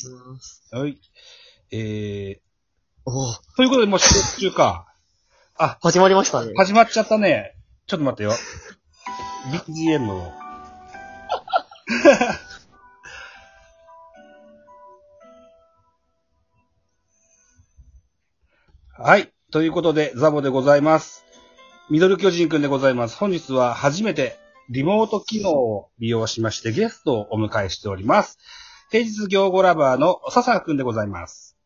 [0.00, 0.62] します。
[0.72, 0.98] はい。
[1.70, 2.40] え
[3.04, 4.86] おー、ー、ということで、もう収録中か。
[5.56, 6.52] あ、始まりましたね。
[6.56, 7.54] 始まっちゃったね。
[7.86, 8.32] ちょっと待ってよ。
[9.68, 10.32] BGM を。
[19.02, 19.32] はい。
[19.50, 21.24] ということで、ザボでございます。
[21.90, 23.16] ミドル巨人くんでございます。
[23.16, 24.38] 本日は初めて
[24.68, 28.38] リモート機能を利用しましてゲストをお迎えしております。
[28.90, 31.56] 平日行語ラバーの笹くんでございます。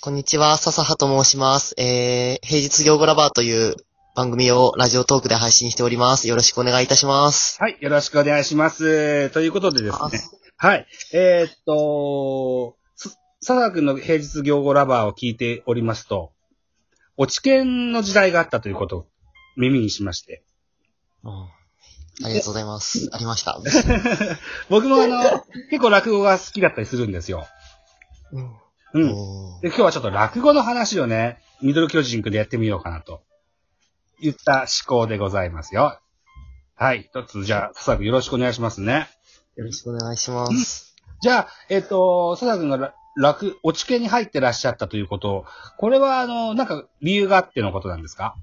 [0.00, 1.76] こんにちは、笹葉と申します。
[1.78, 3.76] えー、平日行語ラバーという
[4.16, 6.26] 番組をラジオトークで配信しております。
[6.26, 7.56] よろしくお願いいたします。
[7.60, 7.76] はい。
[7.80, 9.30] よろしくお願いします。
[9.30, 10.20] ということでですね。
[10.56, 10.88] はい。
[11.12, 16.32] えーっと、す佐々くんの平日行語ラバーを聞いておりますと、
[17.16, 19.06] 落ち研の時代があったということを
[19.56, 20.42] 耳にしまして。
[21.22, 21.57] うん
[22.24, 23.08] ありがとうございます。
[23.12, 23.60] ありました。
[24.68, 27.46] 僕もあの、結構落語が好きだったりするんですよ。
[28.32, 33.22] うんで、今日はちょっと落語の話をね、ミドル巨人くんでやってみようかなと、
[34.20, 36.00] 言った思考でございますよ。
[36.74, 37.02] はい。
[37.02, 39.08] 一つ、じゃあ、佐々くんよろしくお願いしますね。
[39.56, 40.94] よろしくお願いします。
[41.20, 45.44] じゃあ、えっ、と、佐々くんがら楽、落ち研に入ってらっしゃったということ、
[45.76, 48.36] これは、あの、なんか理由があってのことなんですか？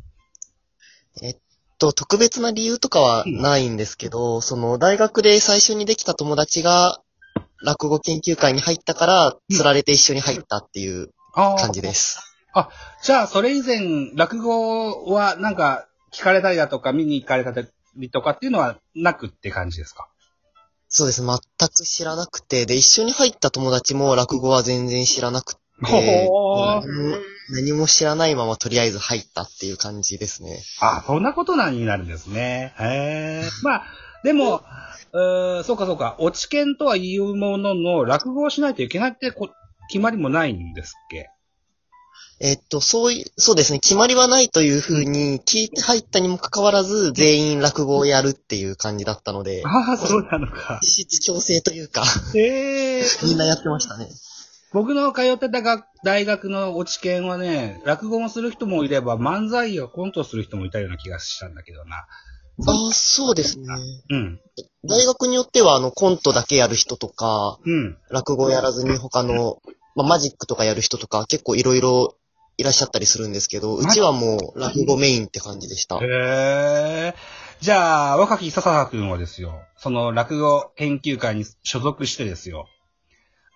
[1.22, 1.38] えっ
[1.78, 7.02] と、特別な理由とかはないんですけど、その、大学で最初にできた友達が、
[7.64, 12.20] 落語研究会に入ったから、釣られて一緒に入ったっていうあ感じです。
[13.04, 17.52] じゃあ、それ以前、落語はなんか聞かれたりだとか、見に行かれた
[17.98, 20.08] りとかっていうのはなくって感じですか？
[20.88, 21.22] そうです。
[21.22, 21.38] 全
[21.70, 30.64] く知らなくて、で、一緒に入った友達も落語は全然知らなくて、ほー何も知らないままとりあえず入ったっていう感じですね。
[30.82, 32.74] あ、そんなことなんになるんですね。
[32.80, 33.50] へえ。
[33.62, 33.84] まあ、
[34.24, 34.64] でも、
[35.14, 39.50] うーそうかそうか、落ち研とは言うものの、落語をしないといけないってこ
[39.90, 41.30] 決まりもないんですっけ？
[42.42, 43.80] えっと、そうい、そうですね。
[43.80, 50.80] 決まりはないというふうに聞いて入ったにもかかわらず、全員落語をやるっていう感じだったので、ああ、そうなのか。
[50.82, 52.04] 実質強制というか、
[52.34, 53.04] へえ。
[53.24, 54.10] みんなやってましたね。
[54.76, 61.96] 僕の通ってた学大学の落ち研はね、落語もする人もいれば、漫才やコントをする人もいたような気がしたんだけどな。
[61.96, 63.68] ああ、そうですね。
[64.10, 64.42] うん。
[64.84, 67.98] 大学によっては、あの、コントだけやる人とか、うん。
[68.10, 69.62] 落語やらずに他の、
[69.96, 72.18] まあ、マジックとかやる人とか、結構いろいろ
[72.58, 76.00] いらっしゃったりするんですけど、うちはもう落語メインって感じでした。
[76.00, 77.16] へえ。
[77.62, 82.68] じゃあ、若き笹葉くんはですよ、その落語研究会に所属してですよ。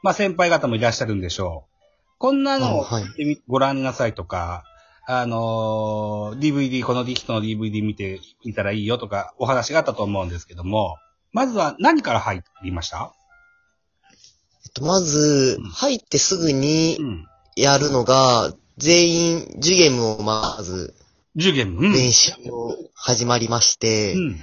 [0.01, 1.75] まあ先輩方もいらっしゃるんでしょう。
[2.17, 3.05] こんなのをあはい
[3.47, 4.63] ご覧なさいとか、
[5.07, 10.97] あのー DVD、この人の DVD 見てみたらいいよとかお話があったと思うんですけども、
[11.31, 13.13] まずは何から入りました？
[14.65, 17.25] えっと、まずうん、入ってすぐにうん。
[17.55, 20.95] やるのが、全員、ジュゲムをまず、
[21.35, 21.85] 10ゲーム。
[21.85, 21.91] うん。
[21.91, 24.37] 練習を始まりまして、うん。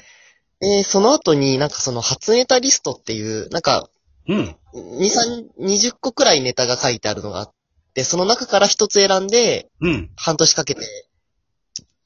[0.60, 3.88] で、その後になんかその初ネタリストっていう、なんか、
[4.28, 4.56] うん。
[4.74, 7.54] 2、3、20個くらいネタが書いてあるのがあっ
[7.94, 10.10] て、その中から一つ選んで、うん。
[10.16, 10.82] 半年かけて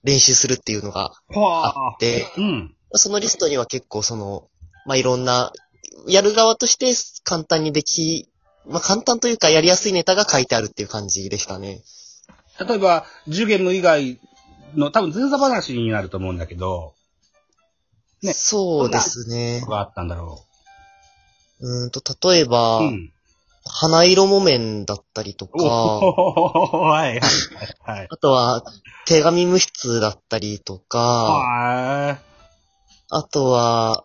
[0.04, 2.74] 練習するっていうのがはあって、うん。
[2.92, 4.48] そのリストには結構その、
[4.86, 5.52] まあ、いろんな、
[6.06, 6.92] やる側として
[7.24, 8.28] 簡単にでき、
[8.66, 11.82] まあ、簡単というかやりやすいネタが書いてあるっていう感じでしたね。
[12.58, 14.18] 例えば、10ゲーム以外
[14.74, 16.94] の多分前座話になると思うんだけど、
[18.22, 19.62] ねそうですね。
[19.66, 20.44] があったんだろ
[21.60, 22.82] うーんと、例えば、う。
[22.84, 23.12] うん。
[23.62, 26.00] 花色木綿だったりとか、お
[26.88, 27.20] はいはい
[27.84, 28.08] はい。
[28.10, 28.64] あとは、
[29.06, 32.18] 手紙無筆だったりとか、は
[33.10, 34.04] あとは、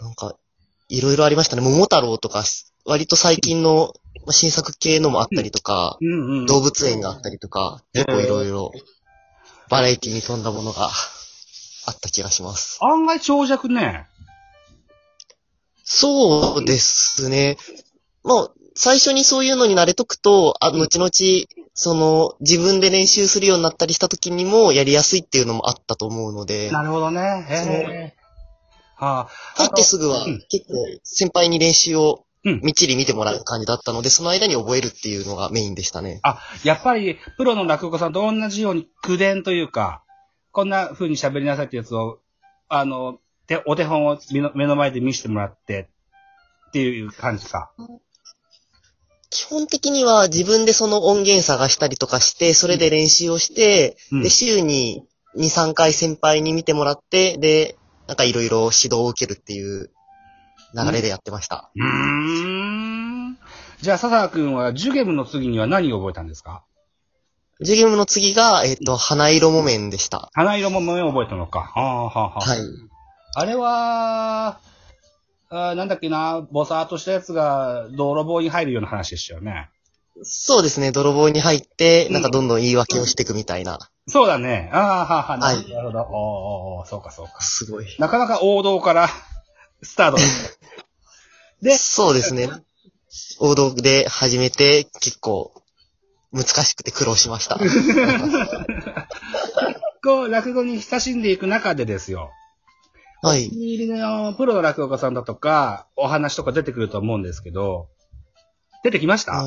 [0.00, 0.34] うんなんか、
[0.88, 1.62] いろいろありましたね。
[1.62, 2.42] 桃太郎とか、
[2.84, 3.92] 割と最近の
[4.24, 6.06] まあ新作系のもあったりとか、い。
[6.06, 6.46] うんうん。
[6.46, 8.72] 動物園があったりとか、結構いろいろ、
[9.68, 10.90] バラエティに富んだものが
[11.86, 12.78] あった気がします。
[12.82, 14.06] 案外長尺ね。
[15.94, 17.58] そうですね。
[18.24, 21.10] もう、最初にそういうのに慣れとくと、あ、後々、
[21.74, 27.46] その、自分で練習するようになったりした時にもやりやすいっていうのもあったと思うので、なるほどね。
[27.46, 28.14] へえ。
[28.96, 29.28] はあ。
[29.56, 32.60] 入ってすぐはうん結構先輩に練習をうん。
[32.64, 36.18] みっちり見てもらう感じだったので、その間に覚えるっていうのがメインでしたね。
[36.24, 40.02] あ、やっぱり、プロの落語家さんと同じように、口伝というか、
[40.50, 42.18] こんな風に喋りなさいってやつを、
[42.68, 43.18] あの、
[43.56, 45.88] てお手本を目の目の前で見せてもらって、
[46.68, 47.72] っていう感じか。
[49.30, 55.06] 基本的には自分でその音源探したりとかして、それで練習をして、うんで、週に
[55.36, 57.76] 2、3回先輩に見てもらって、で、
[58.06, 59.90] なんかいろいろ指導を受けるっていう
[60.74, 61.70] 流れでやってました。
[61.74, 61.84] うー
[63.30, 63.38] ん。
[63.80, 66.64] じゃあ、笹君はジュゲムの次には何を覚えたんですか？
[67.60, 70.30] ジュゲムの次が、えっ、と、花色木綿でした。
[70.34, 71.60] 花色も目を覚えたのか。
[71.60, 72.40] はあ、はあ、はあ。
[72.40, 72.58] はい。
[73.34, 74.60] あれは、
[75.48, 79.70] あーなんだっけな、ボサーっとしたやつが泥棒に入るような話でしたよね。
[80.22, 83.78] そうですね、泥棒に入って、うんなんかどんどん言い訳をしていくみたいな。
[84.06, 84.70] そうだね。
[84.72, 86.00] ああ、はあ、はあ、なはいるほど。
[86.00, 87.40] おーおーおーそうか、そうか。
[87.40, 87.86] すごい。
[87.98, 89.08] なかなか王道から
[89.82, 90.18] スタート。
[91.62, 92.50] でそうですね。
[93.38, 95.52] 王道で始めて、結構、
[96.32, 97.58] 難しくて苦労しました。
[100.02, 102.30] こう、落語に親しんでいく中でですよ。
[103.22, 103.56] はいお気。
[103.56, 107.88] に入りのプロの落語家さんだとか、お話とか出てくると思うんですけど、
[108.82, 109.42] 出てきました？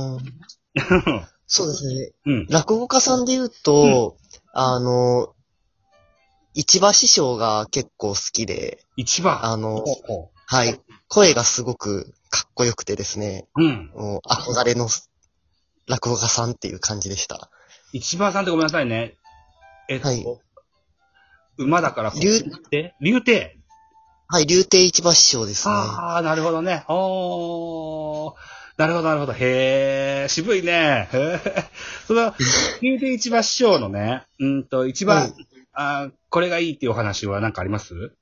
[1.47, 2.11] そうですね。
[2.25, 2.47] うん。
[2.49, 4.17] 落語家さんで言うと、
[4.53, 5.35] あの、
[6.53, 9.43] 市場師匠が結構好きで、一番。
[9.45, 9.83] あの、
[10.47, 10.79] はい。
[11.09, 13.91] 声がすごくかっこよくてですね、ううん。
[13.93, 14.87] もう憧れの
[15.87, 17.51] 落語家さんっていう感じでした。
[17.91, 19.15] 一番さんってごめんなさいね。
[19.89, 20.25] えっと、はい
[21.57, 22.95] 馬だから、竜て？
[22.99, 23.57] 竜亭。
[24.27, 25.73] はい、竜亭市場師匠ですね。
[25.75, 26.83] ああ、なるほどね。
[26.87, 28.33] おー。
[28.77, 29.33] なるほど、なるほど。
[29.33, 31.07] へえ、渋いね。
[31.13, 31.63] へー
[32.07, 32.33] その、
[32.81, 35.33] 竜亭市場師匠のね、うんと、一番、はい
[35.77, 38.13] あーこれがいいっていうお話は何かあります？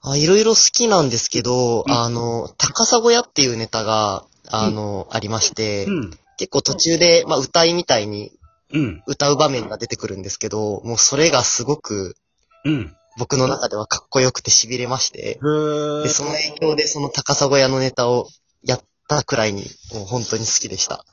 [0.00, 6.10] あいろいろ好きなんですけど、うんあの、高砂屋っていうネタが、あの、ありまして、うん。
[6.38, 8.32] 結構途中で、まあ、歌いみたいに
[8.72, 9.02] うん。
[9.06, 12.16] 歌う場面が出てくるんですけど、もうそれがすごく
[12.64, 12.96] うん。
[13.18, 18.28] 僕の中ではかっこよくて痺れまして、へで、その影響でその高砂屋のネタを
[18.64, 21.04] やったくらいに、もう本当に好きでした。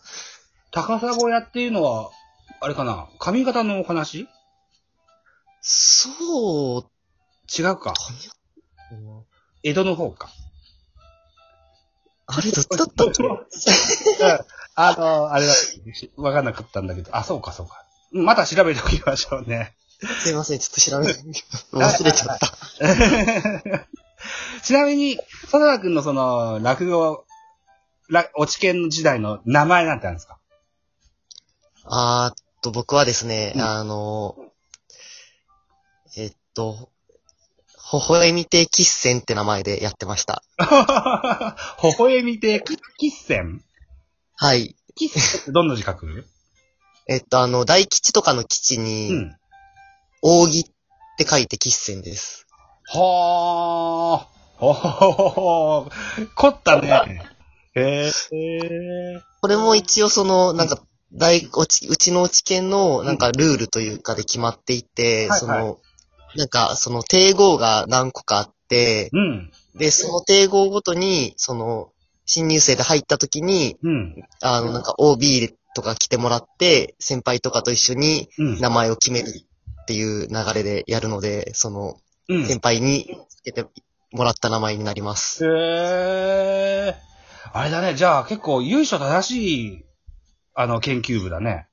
[0.71, 2.11] 高砂屋っていうのは、
[2.61, 3.09] あれかな？
[3.19, 4.27] 髪型のお話？
[5.61, 7.93] そう、違うか。
[9.63, 10.29] 江戸の方か。
[12.27, 13.23] あれどっちだったっけ
[14.75, 15.53] あの、あれだ、
[16.15, 17.83] わかんなかったんだけど、あ、そうか、そうか。
[18.11, 19.75] また調べておきましょうね。
[20.01, 21.07] すいません、ちょっと調べ、
[21.77, 22.53] 忘れちゃった。
[24.63, 27.25] ちなみに、佐田君のその、落語、
[28.09, 30.39] ら落ち研の時代の名前なんてあるんですか？
[31.85, 34.35] あーっと、僕はですね、うんあの、
[36.17, 36.89] えっと、
[37.91, 40.43] 微笑み亭喫戦って名前でやってました。
[41.83, 42.63] 微笑みて、
[42.97, 43.63] き喫戦
[44.35, 44.75] はい。
[44.95, 46.25] ってどんな字書く？
[47.07, 49.38] えっと、あの、大吉とかの吉うに、ん。
[50.21, 50.63] 扇っ
[51.17, 52.47] て書いて喫戦です。
[52.91, 54.39] はあ。
[54.57, 55.89] ほほほほ。
[56.35, 57.21] 凝ったね。
[57.75, 58.11] へえ。
[59.41, 60.79] これも一応その、なんか、
[61.13, 65.77] 大、うち、うちのうち県の、なんかルールというかで決まっていて、はいはいその、
[66.35, 69.51] なんか、その定号が何個かあって、うん。
[69.75, 71.91] で、その定号ごとに、その、
[72.25, 74.15] 新入生で入った時に、うん。
[74.41, 78.59] あの、なんか OB とか来てもらって、先輩とかと一緒にうん。
[78.59, 79.31] 名前を決める
[79.89, 81.97] っていう流れでやるので、その、
[82.27, 82.45] うん。
[82.45, 83.65] 先輩につけて
[84.11, 85.43] もらった名前になります。
[85.43, 86.95] へえ。
[87.51, 87.95] あれだね。
[87.95, 89.85] じゃあ結構由緒正しい、
[90.53, 91.69] あの、研究部だね。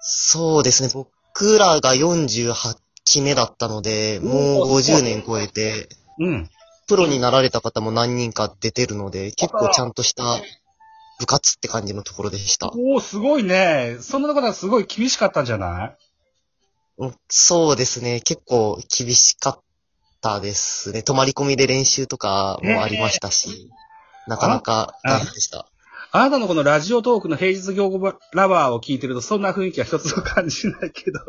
[0.00, 0.90] そうですね。
[0.92, 2.52] 僕らが48
[3.04, 5.88] 期目だったので、もう50年超えて、
[6.18, 6.50] うん。
[6.88, 10.24] プロになられた方も何人か出てるので、結構ちゃんとした
[11.20, 12.72] 部活って感じのところでした。
[12.74, 13.98] おおすごいね。
[14.00, 15.96] そんなことはすごい厳しかったんじゃない？
[16.98, 18.20] うんそうですね。
[18.20, 19.60] 結構厳しかっ
[20.22, 21.02] たですね。
[21.02, 23.70] 泊まり込みで練習とかもありましたし、
[24.26, 25.66] なかなか大変でした。
[26.12, 31.20] あなたのこのラジオトークの平日業語ラバーを聞いてるとそんな雰囲気は一つも感じないけど。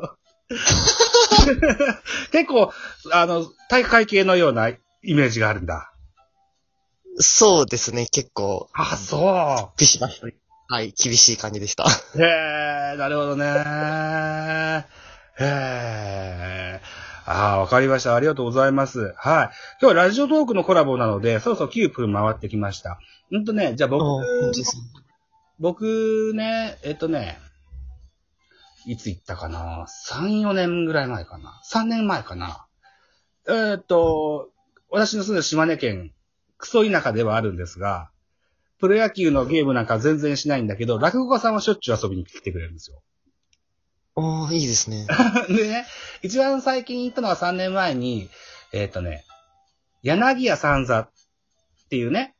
[2.31, 2.71] 結構、
[3.11, 5.93] あの、体育会系のようなイメージがあるんだ。
[7.17, 8.05] そうですね。
[8.05, 10.21] 結構、あ、そビシバシ。
[10.69, 11.85] はい、厳しい感じでした。
[12.15, 12.21] う。
[12.21, 14.85] へえ、なるほどね。
[15.39, 16.81] へえ。
[17.25, 18.15] ああ、わかりました。
[18.15, 19.13] ありがとうございます。
[19.17, 19.49] はい。
[19.81, 22.99] 今日はラジオトークのコラボなので、そろそろ9分回ってきました。
[23.31, 24.03] うんとね、じゃあ僕、
[25.59, 27.37] 僕ね、えっとね、
[28.85, 32.65] いつ行ったかな ?3、4年ぐらい前かな ?3 年前かな
[33.47, 34.49] えーっと、
[34.89, 36.13] 私の住んでる島根県、
[36.57, 38.09] クソ田舎ではあるんですが、
[38.79, 43.01] プロ野球のゲームなんか全然しないんだけど、落語家さんはしょっちゅう遊びに来てくれるんですよ。
[44.17, 45.05] ああ、いいですね。
[45.47, 45.85] で ね、
[46.23, 48.29] 一番最近行ったのは3年前に、
[48.73, 49.23] えーっとね、
[50.01, 51.09] 柳家三座っ
[51.89, 52.35] ていうね、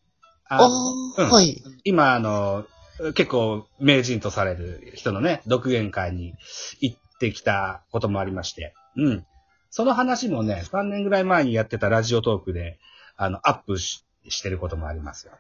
[0.50, 1.62] ああ、うんはい。
[1.84, 2.66] 今、あの、
[3.14, 6.34] 結構名人とされる人のね、独演会に
[6.80, 9.26] 行ってきたこともありまして、うん。
[9.70, 12.80] その話もね、3年ぐらい前にやってたラジオトークで、
[13.18, 15.34] あの、アップししてることもありますよ。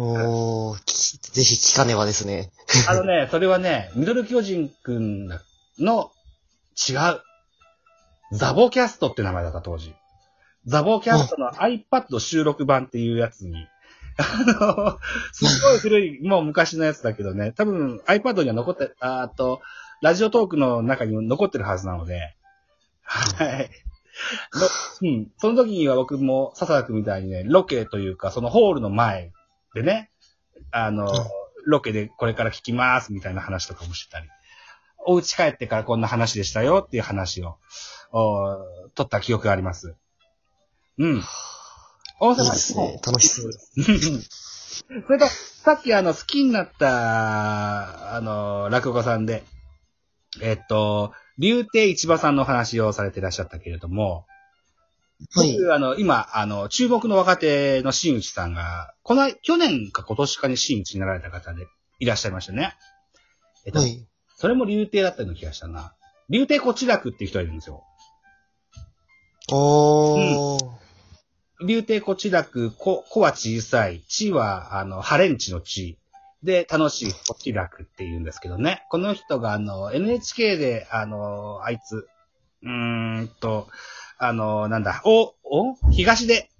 [0.00, 2.52] おー、きぜひ聞かねばですね。
[2.88, 5.26] あのね、 それはね、ミドル巨人くん
[5.78, 6.12] の
[6.88, 7.22] 違う。
[8.32, 9.92] ザボキャストって名前だった、当時。
[10.66, 13.66] ザボキャストの iPad 収録版っていうやつに、
[14.18, 14.98] あの、
[15.32, 19.60] すごい古い、もう昔のやつだけどね、多分 iPad には残って、ああと、
[20.00, 22.36] ラジオトークの中に残ってるはずなので、
[23.02, 23.70] はい。
[24.54, 24.68] の
[25.08, 25.32] うん。
[25.38, 29.32] その時には僕も笹田くんみたいにね、ロケというか、そのホールの前
[29.78, 30.10] でね、
[30.72, 31.08] あの、
[31.66, 34.28] ロケでこれから聞きますみたいな話とかもしてたり、
[35.06, 37.58] お家帰ってからこんな話でしたよっていう話を、
[38.10, 38.58] お
[38.94, 39.94] 取った記憶があります。
[40.98, 41.22] うん。
[42.20, 43.00] 大いいで阪すね。
[43.06, 43.52] 楽しそう。
[45.06, 49.44] それと、さっきあの、好きになった、あの、落語家さんで、
[50.40, 54.26] えっと、竜亭市場さんのお話をされていらっしゃったけれども、
[55.34, 55.52] はい。
[55.52, 61.66] 僕、あの、今、あの、注目の若手の新内さんが、この、去年か今年かに新内になられた方で
[61.98, 62.76] いらっしゃいましたね。
[63.66, 64.06] えっと、はい。
[64.36, 65.94] それも竜亭だったような気がしたな。
[66.30, 67.84] 竜亭こちらくっていう人がいるんですよ。
[69.50, 70.78] おー。
[71.66, 75.98] 竜亭こちらく、こ、こは小さい、地は、あの、ハレンチの地。
[76.44, 78.86] で、楽しいこちらくって言うんですけどね。
[78.90, 82.08] この人が、あの、NHK で、あの、あいつ、
[82.62, 83.66] うーんと、
[84.18, 85.74] あの、なんだ、お、お？
[85.90, 86.50] 東出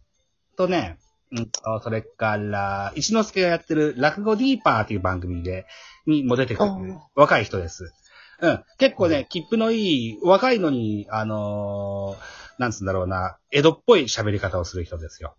[0.57, 0.99] とね、
[1.31, 5.67] うんと、それから、一之輔がやってる落語ディーパーっていう番組で、
[6.07, 6.71] にも出てくる
[7.15, 7.93] 若い人です。
[8.41, 8.65] うん。
[8.79, 15.37] 結構ね、切符のいい、若いのに、あのーなんつうんだろうな、江戸っぽい喋り方をする人ですよ。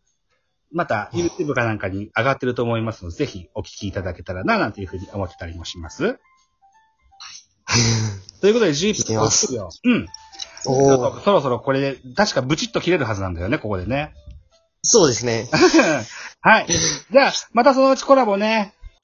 [0.71, 6.19] また、YouTube かなんかに上がってると思いますので、ぜひお聞きいただけたらな、なんていうふうに思ってたりもします。
[8.41, 9.19] ということで、11分。
[9.83, 10.07] うん。
[10.65, 11.21] おー。
[11.21, 14.13] そろそろこれで、確かブチッと切れるはずなんだよね、ここでね。
[14.81, 15.47] そうですね。
[16.41, 16.67] はい。
[17.11, 18.73] じゃあ、またそのうちコラボね、